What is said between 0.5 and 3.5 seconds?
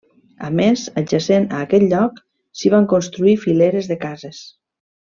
més, adjacent a aquest lloc, s'hi van construir